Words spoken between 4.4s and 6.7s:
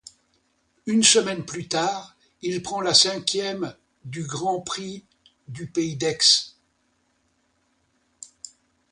Prix du Pays d'Aix.